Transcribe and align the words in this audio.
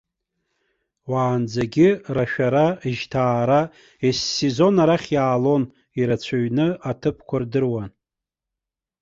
Уаанӡагьы 1.11 1.87
рашәара, 2.15 2.67
жьҭаара 2.97 3.61
ессезон 4.07 4.75
арахь 4.83 5.09
иаалон, 5.15 5.63
ирацәаҩны, 5.99 6.67
аҭыԥқәа 6.89 7.37
рдыруан. 7.41 7.91